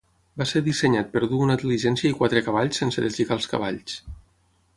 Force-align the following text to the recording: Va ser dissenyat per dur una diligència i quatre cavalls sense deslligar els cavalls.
Va 0.41 0.45
ser 0.51 0.61
dissenyat 0.67 1.11
per 1.15 1.21
dur 1.33 1.41
una 1.47 1.57
diligència 1.63 2.11
i 2.15 2.17
quatre 2.23 2.43
cavalls 2.49 2.81
sense 2.85 3.05
deslligar 3.07 3.39
els 3.41 3.49
cavalls. 3.53 4.01